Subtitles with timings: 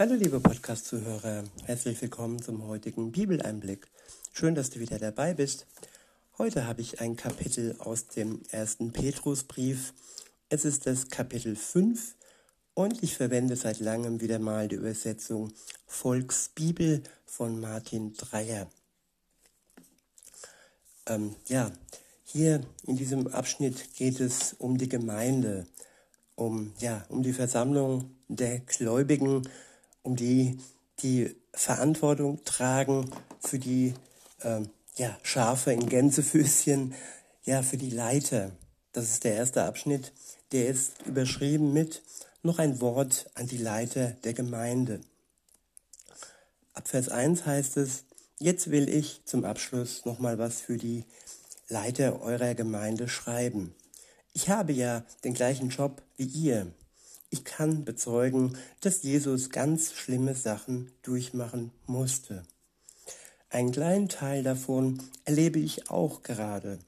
[0.00, 3.88] Hallo liebe Podcast-Zuhörer, herzlich willkommen zum heutigen Bibeleinblick.
[4.32, 5.66] Schön, dass du wieder dabei bist.
[6.38, 9.92] Heute habe ich ein Kapitel aus dem ersten Petrusbrief.
[10.50, 12.14] Es ist das Kapitel 5
[12.74, 15.52] und ich verwende seit langem wieder mal die Übersetzung
[15.88, 18.68] Volksbibel von Martin Dreyer.
[21.06, 21.72] Ähm, ja,
[22.22, 25.66] hier in diesem Abschnitt geht es um die Gemeinde,
[26.36, 29.42] um, ja, um die Versammlung der Gläubigen,
[30.16, 30.58] die,
[31.00, 33.10] die Verantwortung tragen
[33.40, 33.94] für die
[34.42, 36.94] ähm, ja, Schafe in Gänsefüßchen,
[37.44, 38.52] ja, für die Leiter.
[38.92, 40.12] Das ist der erste Abschnitt.
[40.52, 42.02] Der ist überschrieben mit
[42.42, 45.00] noch ein Wort an die Leiter der Gemeinde.
[46.74, 48.04] Ab Vers 1 heißt es,
[48.38, 51.04] jetzt will ich zum Abschluss nochmal was für die
[51.68, 53.74] Leiter eurer Gemeinde schreiben.
[54.32, 56.72] Ich habe ja den gleichen Job wie ihr.
[57.30, 62.42] Ich kann bezeugen, dass Jesus ganz schlimme Sachen durchmachen musste.
[63.50, 66.78] Einen kleinen Teil davon erlebe ich auch gerade,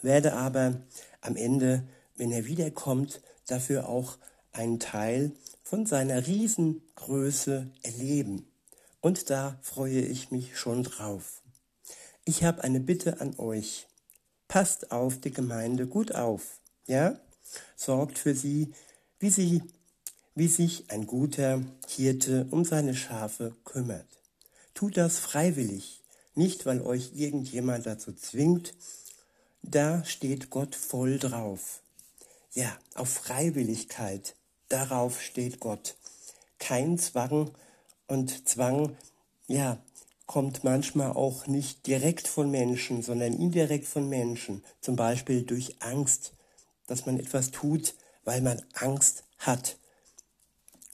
[0.00, 0.80] werde aber
[1.20, 1.86] am Ende,
[2.16, 4.18] wenn er wiederkommt, dafür auch
[4.52, 8.46] einen Teil von seiner Riesengröße erleben.
[9.00, 11.42] Und da freue ich mich schon drauf.
[12.24, 13.88] Ich habe eine Bitte an euch.
[14.48, 17.18] Passt auf die Gemeinde gut auf, ja?
[17.74, 18.72] Sorgt für sie,
[19.22, 19.62] wie, sie,
[20.34, 24.08] wie sich ein guter Hirte um seine Schafe kümmert.
[24.74, 26.02] Tut das freiwillig,
[26.34, 28.74] nicht weil euch irgendjemand dazu zwingt.
[29.62, 31.82] Da steht Gott voll drauf.
[32.52, 34.34] Ja, auf Freiwilligkeit,
[34.68, 35.94] darauf steht Gott.
[36.58, 37.52] Kein Zwang
[38.08, 38.96] und Zwang,
[39.46, 39.78] ja,
[40.26, 44.64] kommt manchmal auch nicht direkt von Menschen, sondern indirekt von Menschen.
[44.80, 46.32] Zum Beispiel durch Angst,
[46.88, 49.76] dass man etwas tut, weil man Angst hat.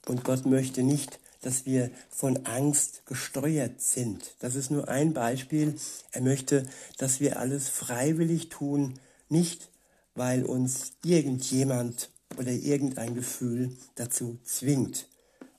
[0.07, 4.35] Und Gott möchte nicht, dass wir von Angst gesteuert sind.
[4.41, 5.79] Das ist nur ein Beispiel.
[6.13, 8.99] Er möchte, dass wir alles freiwillig tun,
[9.29, 9.71] nicht
[10.15, 15.07] weil uns irgendjemand oder irgendein Gefühl dazu zwingt.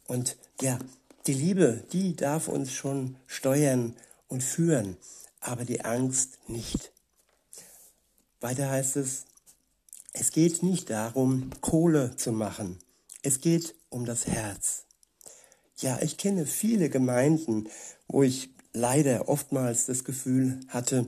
[0.05, 0.77] Und ja,
[1.27, 3.95] die Liebe, die darf uns schon steuern
[4.27, 4.97] und führen,
[5.39, 6.91] aber die Angst nicht.
[8.41, 9.25] Weiter heißt es,
[10.19, 12.77] es geht nicht darum, Kohle zu machen.
[13.21, 14.83] Es geht um das Herz.
[15.77, 17.69] Ja, ich kenne viele Gemeinden,
[18.09, 21.05] wo ich leider oftmals das Gefühl hatte,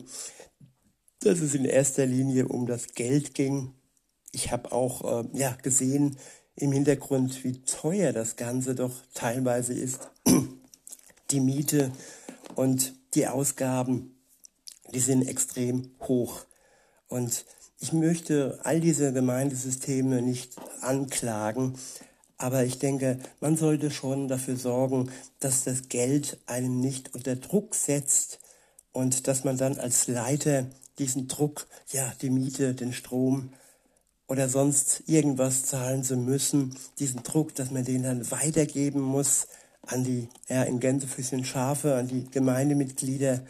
[1.19, 3.73] dass es in erster Linie um das Geld ging.
[4.31, 6.15] Ich habe auch äh, ja, gesehen
[6.55, 10.09] im Hintergrund, wie teuer das Ganze doch teilweise ist.
[11.31, 11.91] Die Miete
[12.55, 14.15] und die Ausgaben,
[14.93, 16.45] die sind extrem hoch.
[17.07, 17.45] Und
[17.81, 21.73] ich möchte all diese Gemeindesysteme nicht anklagen,
[22.37, 27.73] aber ich denke, man sollte schon dafür sorgen, dass das Geld einen nicht unter Druck
[27.73, 28.39] setzt
[28.93, 30.67] und dass man dann als Leiter
[30.99, 33.51] diesen Druck, ja, die Miete, den Strom
[34.27, 39.47] oder sonst irgendwas zahlen zu müssen, diesen Druck, dass man den dann weitergeben muss
[39.81, 43.41] an die, ja, in Gänsefüßchen Schafe, an die Gemeindemitglieder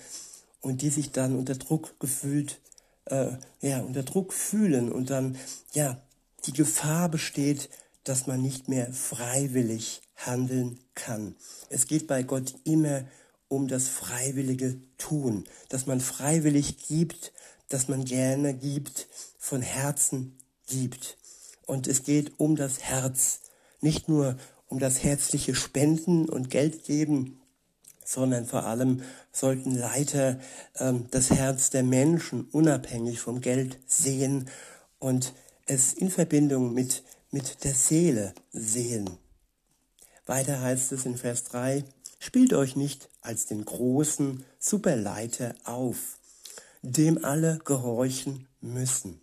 [0.62, 2.62] und die sich dann unter Druck gefühlt
[3.12, 5.38] äh, ja, unter Druck fühlen und dann
[5.74, 6.02] ja
[6.46, 7.70] die Gefahr besteht,
[8.04, 11.36] dass man nicht mehr freiwillig handeln kann.
[11.70, 13.06] Es geht bei Gott immer
[13.48, 17.34] um das freiwillige Tun, dass man freiwillig gibt,
[17.70, 19.08] dass man gerne gibt,
[19.38, 21.18] von Herzen gibt.
[21.66, 23.42] Und es geht um das Herz,
[23.82, 27.41] nicht nur um das herzliche Spenden und Geld geben,
[28.12, 30.38] sondern vor allem sollten Leiter
[30.76, 34.50] ähm, das Herz der Menschen unabhängig vom Geld sehen
[35.00, 35.34] und
[35.66, 39.10] es in Verbindung mit, mit der Seele sehen.
[40.26, 41.86] Weiter heißt es in Vers 3,
[42.20, 46.18] spielt euch nicht als den großen Superleiter auf,
[46.82, 49.22] dem alle gehorchen müssen.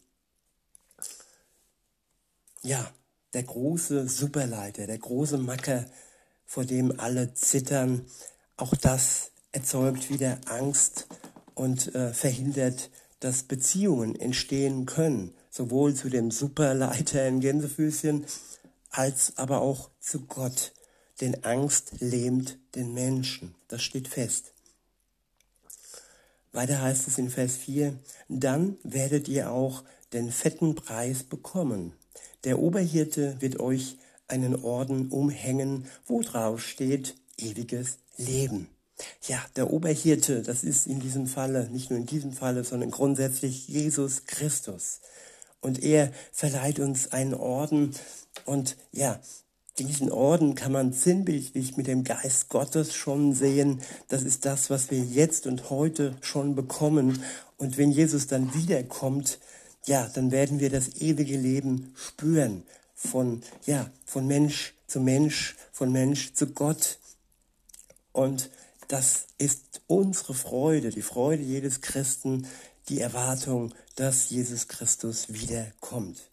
[2.63, 2.91] Ja,
[3.35, 5.85] der große Superleiter, der große Macker,
[6.47, 8.07] vor dem alle zittern,
[8.59, 11.07] auch das erzeugt wieder Angst
[11.55, 12.91] und äh, verhindert,
[13.21, 18.27] dass Beziehungen entstehen können, sowohl zu dem Superleiter in Gänsefüßchen
[18.91, 20.73] als aber auch zu Gott.
[21.21, 23.55] Denn Angst lähmt den Menschen.
[23.69, 24.53] Das steht fest.
[26.53, 31.93] Weiter heißt es in Vers 4, dann werdet ihr auch den fetten Preis bekommen.
[32.45, 38.69] Der Oberhirte wird euch einen Orden umhängen, wo drauf steht ewiges Leben.
[39.23, 43.69] Ja, der Oberhirte, das ist in diesem Falle, nicht nur in diesem Falle, sondern grundsätzlich
[43.69, 45.01] Jesus Christus.
[45.61, 47.95] Und er verleiht uns einen Orden
[48.45, 49.21] und ja,
[49.79, 53.81] diesen Orden kann man sinnbildlich mit dem Geist Gottes schon sehen.
[54.09, 57.23] Das ist das, was wir jetzt und heute schon bekommen.
[57.59, 59.39] Und wenn Jesus dann wiederkommt,
[59.87, 62.65] ja, dann werden wir das ewige Leben spüren.
[62.95, 66.99] Von, ja, von Mensch zu Mensch, von Mensch zu Gott.
[68.19, 68.51] Und
[68.89, 72.49] das ist unsere Freude, die Freude jedes Christen,
[72.89, 76.29] die Erwartung, dass Jesus Christus wiederkommt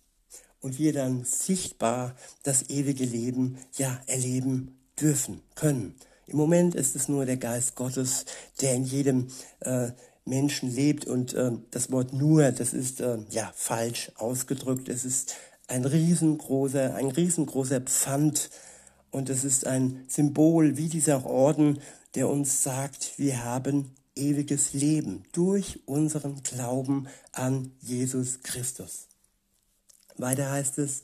[0.62, 5.94] und wir dann sichtbar das ewige Leben ja erleben dürfen, können.
[6.26, 8.26] Im Moment ist es nur der Geist Gottes,
[8.62, 9.28] der in jedem
[9.60, 9.92] äh,
[10.26, 14.90] Menschen lebt und äh, das Wort nur, das ist äh, ja falsch ausgedrückt.
[14.90, 15.36] Es ist
[15.68, 18.50] ein riesengroßer, ein riesengroßer Pfand
[19.16, 21.80] und es ist ein Symbol wie dieser Orden,
[22.16, 29.08] der uns sagt, wir haben ewiges Leben durch unseren Glauben an Jesus Christus.
[30.18, 31.04] Weiter heißt es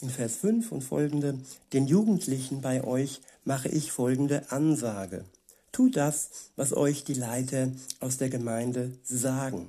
[0.00, 1.38] in Vers 5 und folgende,
[1.72, 5.24] den Jugendlichen bei euch mache ich folgende Ansage.
[5.70, 7.70] Tut das, was euch die Leiter
[8.00, 9.68] aus der Gemeinde sagen.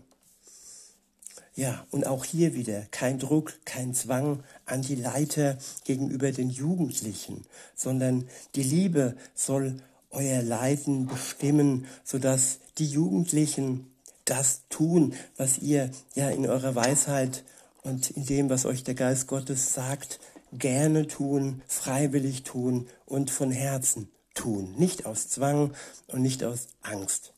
[1.56, 7.46] Ja, und auch hier wieder kein Druck, kein Zwang an die Leiter gegenüber den Jugendlichen,
[7.76, 9.78] sondern die Liebe soll
[10.10, 13.90] euer Leiden bestimmen, sodass die Jugendlichen
[14.26, 17.44] das tun, was ihr ja in eurer Weisheit
[17.84, 20.20] und in dem, was euch der Geist Gottes sagt,
[20.52, 24.74] gerne tun, freiwillig tun und von Herzen tun.
[24.78, 25.74] Nicht aus Zwang
[26.08, 27.34] und nicht aus Angst.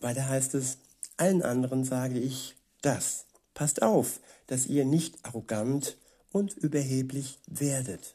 [0.00, 0.78] Weiter heißt es,
[1.18, 3.26] allen anderen sage ich das.
[3.54, 5.96] Passt auf, dass ihr nicht arrogant
[6.30, 8.14] und überheblich werdet.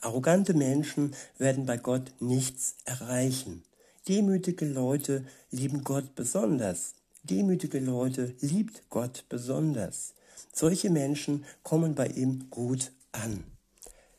[0.00, 3.64] Arrogante Menschen werden bei Gott nichts erreichen.
[4.08, 6.94] Demütige Leute lieben Gott besonders.
[7.24, 10.14] Demütige Leute liebt Gott besonders.
[10.52, 13.42] Solche Menschen kommen bei ihm gut an.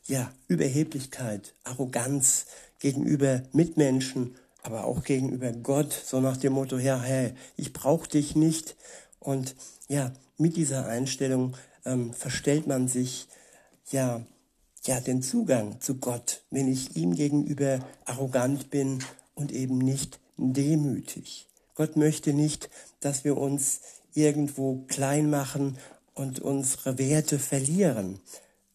[0.06, 2.46] Ja, Überheblichkeit, Arroganz
[2.80, 8.36] gegenüber Mitmenschen, aber auch gegenüber Gott, so nach dem Motto, ja, hey, ich brauche dich
[8.36, 8.76] nicht.
[9.20, 9.54] Und
[9.88, 13.28] ja, mit dieser Einstellung ähm, verstellt man sich
[13.90, 14.22] ja,
[14.84, 19.02] ja den Zugang zu Gott, wenn ich ihm gegenüber arrogant bin
[19.34, 21.46] und eben nicht demütig.
[21.74, 22.68] Gott möchte nicht,
[23.00, 23.80] dass wir uns
[24.14, 25.78] irgendwo klein machen
[26.14, 28.18] und unsere Werte verlieren.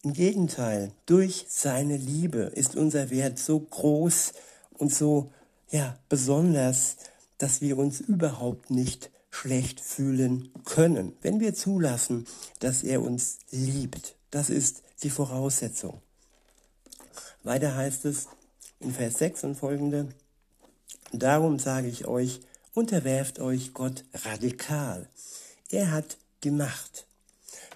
[0.03, 4.33] Im Gegenteil, durch seine Liebe ist unser Wert so groß
[4.77, 5.31] und so
[5.73, 6.97] ja, besonders,
[7.39, 12.27] dass wir uns überhaupt nicht schlecht fühlen können, wenn wir zulassen,
[12.59, 14.15] dass er uns liebt.
[14.29, 15.99] Das ist die Voraussetzung.
[17.41, 18.27] Weiter heißt es
[18.79, 20.09] in Vers 6 und folgende,
[21.11, 22.39] Darum sage ich euch,
[22.73, 25.07] unterwerft euch Gott radikal.
[25.69, 27.05] Er hat die Macht.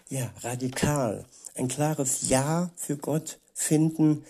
[0.09, 1.25] Ja, radikal.
[1.55, 4.23] Ein klares Ja für Gott finden,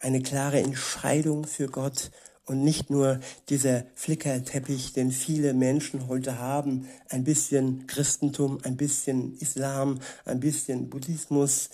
[0.00, 2.10] eine klare Entscheidung für Gott
[2.46, 9.36] und nicht nur dieser Flickerteppich, den viele Menschen heute haben, ein bisschen Christentum, ein bisschen
[9.38, 11.70] Islam, ein bisschen Buddhismus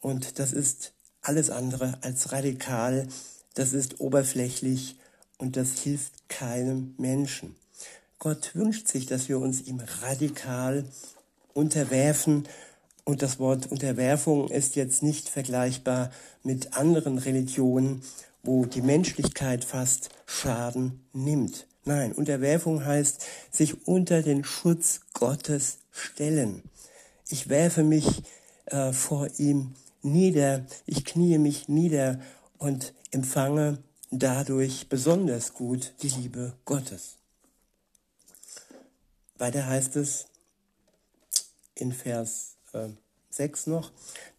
[0.00, 0.92] und das ist
[1.22, 3.06] alles andere als radikal,
[3.54, 4.96] das ist oberflächlich
[5.38, 7.56] und das hilft keinem Menschen.
[8.18, 10.84] Gott wünscht sich, dass wir uns ihm radikal
[11.54, 12.48] unterwerfen.
[13.04, 16.10] Und das Wort Unterwerfung ist jetzt nicht vergleichbar
[16.42, 18.02] mit anderen Religionen,
[18.42, 21.66] wo die Menschlichkeit fast Schaden nimmt.
[21.84, 26.62] Nein, Unterwerfung heißt sich unter den Schutz Gottes stellen.
[27.28, 28.22] Ich werfe mich
[28.66, 32.20] äh, vor ihm nieder, ich kniee mich nieder
[32.58, 33.78] und empfange
[34.10, 37.16] dadurch besonders gut die Liebe Gottes.
[39.38, 40.26] Weiter heißt es
[41.74, 42.88] in Vers äh,
[43.30, 43.92] 6 noch,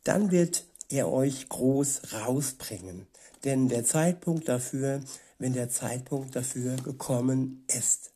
[0.04, 3.08] dann wird er euch groß rausbringen,
[3.44, 5.02] denn der Zeitpunkt dafür,
[5.38, 8.12] wenn der Zeitpunkt dafür gekommen ist.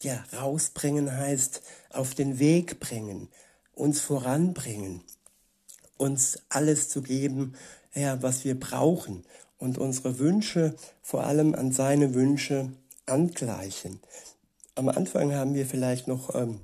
[0.00, 3.28] Ja, rausbringen heißt auf den Weg bringen,
[3.72, 5.02] uns voranbringen,
[5.96, 7.54] uns alles zu geben,
[7.94, 9.24] ja, was wir brauchen
[9.56, 12.72] und unsere Wünsche vor allem an seine Wünsche
[13.06, 14.00] angleichen
[14.78, 16.60] am Anfang haben wir vielleicht noch ähm,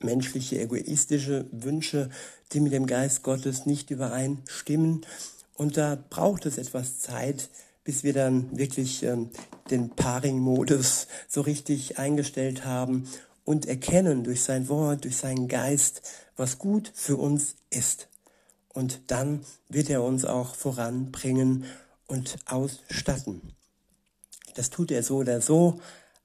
[0.00, 2.10] menschliche, egoistische Wünsche,
[2.52, 5.06] die mit dem Geist Gottes nicht übereinstimmen.
[5.54, 7.48] Und da braucht es etwas Zeit,
[7.84, 9.30] bis wir dann wirklich ähm,
[9.70, 13.08] den Paring-Modus so richtig eingestellt haben
[13.44, 16.02] und erkennen durch sein Wort, durch seinen Geist,
[16.36, 18.08] was gut für uns ist.
[18.68, 21.64] Und dann wird er uns auch voranbringen
[22.06, 23.40] und ausstatten.
[24.54, 25.80] Das tut er so oder so,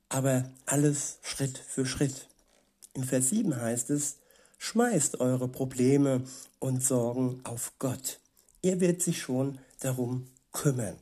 [0.10, 2.28] aber alles Schritt für Schritt.
[2.94, 4.18] In Vers 7 heißt es,
[4.58, 6.24] Schmeißt eure Probleme
[6.60, 8.20] und Sorgen auf Gott.
[8.62, 10.98] Er wird sich schon darum kümmern.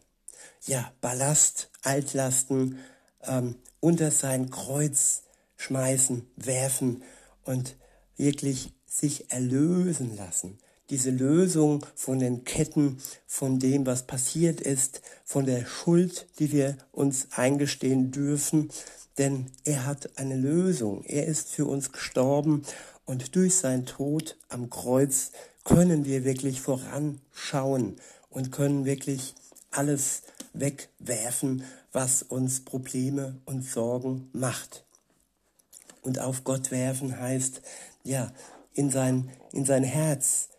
[0.66, 2.80] Ja, Ballast, Altlasten
[3.22, 5.24] ähm, unter sein Kreuz
[5.58, 7.04] schmeißen, werfen
[7.44, 7.76] und
[8.16, 10.58] wirklich sich erlösen lassen.
[10.90, 16.78] Diese Lösung von den Ketten, von dem, was passiert ist, von der Schuld, die wir
[16.92, 18.70] uns eingestehen dürfen.
[19.18, 21.04] Denn er hat eine Lösung.
[21.04, 22.64] Er ist für uns gestorben
[23.06, 25.32] und durch seinen Tod am Kreuz
[25.64, 27.98] können wir wirklich voranschauen
[28.30, 29.36] und können wirklich
[29.72, 34.86] alles wegwerfen, was uns Probleme und Sorgen macht.
[36.02, 37.62] Und auf Gott werfen heißt,
[38.04, 38.32] ja,
[38.74, 40.50] in sein, in sein Herz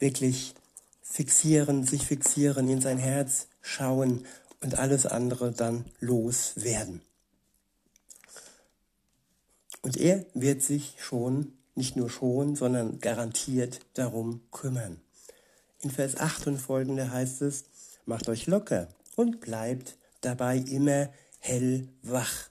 [0.00, 0.54] wirklich
[1.02, 4.26] fixieren, sich fixieren, in sein Herz schauen
[4.60, 7.02] und alles andere dann loswerden.
[9.82, 15.00] Und er wird sich schon, nicht nur schon, sondern garantiert darum kümmern.
[15.80, 17.64] In Vers 8 und folgende heißt es,
[18.04, 22.50] macht euch locker und bleibt dabei immer hellwach.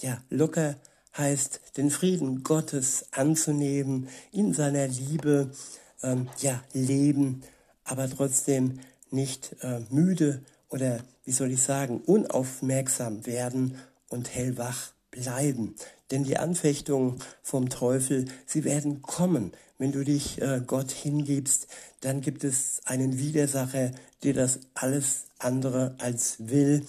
[0.00, 0.76] Ja, locker
[1.16, 5.52] heißt, den Frieden Gottes anzunehmen, in seiner Liebe
[6.02, 7.42] ähm, ja, leben,
[7.84, 8.80] aber trotzdem
[9.10, 13.76] nicht äh, müde oder, wie soll ich sagen, unaufmerksam werden
[14.08, 15.74] und hellwach bleiben.
[16.10, 19.52] Denn die Anfechtungen vom Teufel, sie werden kommen.
[19.78, 21.66] Wenn du dich äh, Gott hingibst,
[22.00, 23.92] dann gibt es einen Widersacher,
[24.22, 26.84] der das alles andere als will,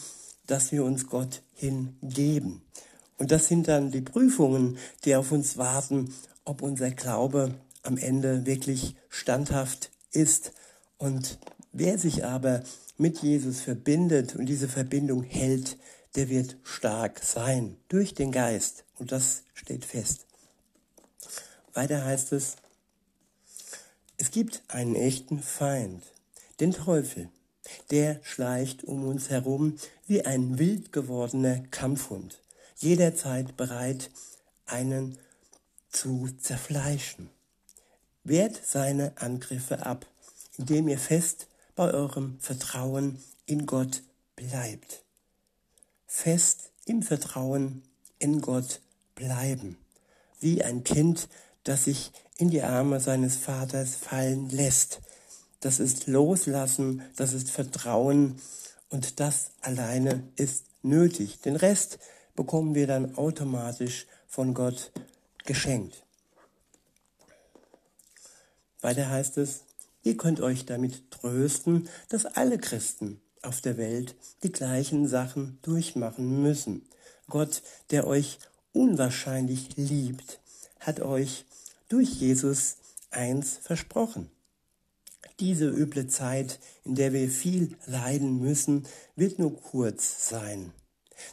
[0.48, 2.62] dass wir uns Gott hingeben.
[3.18, 6.14] Und das sind dann die Prüfungen, die auf uns warten,
[6.44, 7.54] ob unser Glaube
[7.84, 10.54] am Ende wirklich standhaft ist.
[10.98, 11.40] Und
[11.72, 12.64] wer sich aber
[12.98, 15.78] mit Jesus verbindet und diese Verbindung hält,
[16.16, 18.84] der wird stark sein durch den Geist.
[19.00, 20.26] Und das steht fest.
[21.74, 22.58] Weiter heißt es,
[24.18, 26.04] es gibt einen echten Feind,
[26.60, 27.30] den Teufel.
[27.90, 32.42] Der schleicht um uns herum wie ein wild gewordener Kampfhund
[32.82, 34.10] jederzeit bereit,
[34.66, 35.18] einen
[35.90, 37.30] zu zerfleischen.
[38.24, 40.06] Wehrt seine Angriffe ab,
[40.58, 44.04] indem ihr fest bei eurem Vertrauen in Gott
[44.36, 45.04] bleibt.
[46.06, 47.84] Fest im Vertrauen
[48.20, 48.82] in Gott
[49.16, 49.78] bleiben,
[50.40, 51.30] wie ein Kind,
[51.64, 55.00] das sich in die Arme seines Vaters fallen lässt.
[55.60, 58.42] Das ist Loslassen, das ist Vertrauen
[58.90, 61.40] und das alleine ist nötig.
[61.42, 62.00] Den Rest
[62.36, 64.92] bekommen wir dann automatisch von Gott
[65.46, 66.04] geschenkt.
[68.82, 69.62] Weiter heißt es,
[70.04, 76.42] ihr könnt euch damit trösten, dass alle Christen auf der Welt die gleichen Sachen durchmachen
[76.42, 76.84] müssen.
[77.30, 77.62] Gott,
[77.92, 78.40] der euch
[78.74, 80.40] unwahrscheinlich liebt,
[80.80, 81.46] hat euch
[81.90, 82.78] durch Jesus
[83.12, 84.30] eins versprochen.
[85.40, 88.86] Diese üble Zeit, in der wir viel leiden müssen,
[89.16, 90.72] wird nur kurz sein.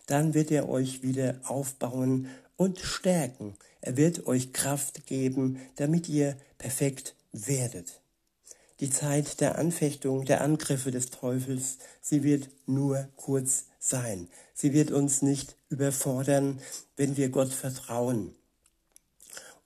[0.07, 3.55] Dann wird er euch wieder aufbauen und stärken.
[3.81, 8.01] Er wird euch Kraft geben, damit ihr perfekt werdet.
[8.81, 14.29] Die Zeit der Anfechtung, der Angriffe des Teufels, sie wird nur kurz sein.
[14.55, 16.61] Sie wird uns nicht überfordern,
[16.97, 18.35] wenn wir Gott vertrauen.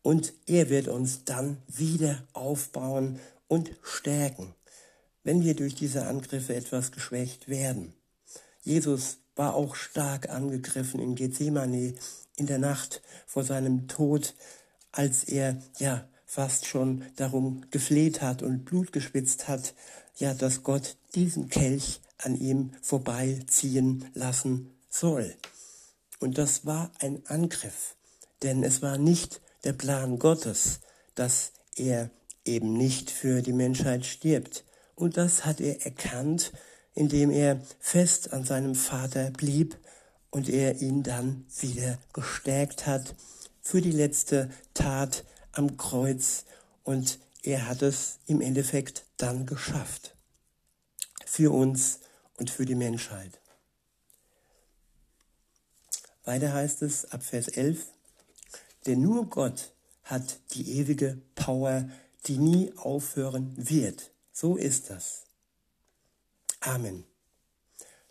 [0.02, 4.54] Und er wird uns dann wieder aufbauen und stärken,
[5.24, 7.92] wenn wir durch diese Angriffe etwas geschwächt werden.
[8.62, 11.94] Jesus war auch stark angegriffen in Gethsemane
[12.36, 14.34] in der Nacht vor seinem Tod,
[14.90, 19.74] als er ja fast schon darum gefleht hat und Blut gespitzt hat,
[20.16, 25.34] ja, dass Gott diesen Kelch an ihm vorbeiziehen lassen soll.
[26.20, 27.96] Und das war ein Angriff,
[28.42, 30.80] denn es war nicht der Plan Gottes,
[31.14, 32.10] dass er
[32.44, 34.64] eben nicht für die Menschheit stirbt.
[34.94, 36.52] Und das hat er erkannt
[36.94, 39.76] indem er fest an seinem Vater blieb
[40.30, 43.14] und er ihn dann wieder gestärkt hat
[43.60, 46.44] für die letzte Tat am Kreuz
[46.82, 50.16] und er hat es im Endeffekt dann geschafft.
[51.26, 52.00] Für uns
[52.36, 53.40] und für die Menschheit.
[56.24, 57.84] Weiter heißt es ab Vers 11,
[58.86, 59.72] denn nur Gott
[60.04, 61.88] hat die ewige Power,
[62.26, 64.12] die nie aufhören wird.
[64.32, 65.24] So ist das.
[66.60, 67.04] Amen.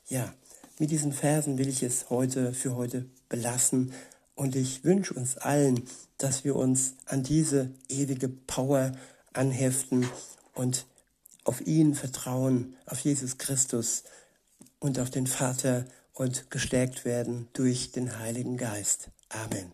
[0.07, 0.33] Ja,
[0.77, 3.93] mit diesen Versen will ich es heute für heute belassen
[4.41, 5.83] und ich wünsche uns allen,
[6.17, 8.91] dass wir uns an diese ewige Power
[9.33, 10.09] anheften
[10.55, 10.87] und
[11.43, 14.03] auf ihn vertrauen, auf Jesus Christus
[14.79, 19.11] und auf den Vater und gestärkt werden durch den Heiligen Geist.
[19.29, 19.71] Amen.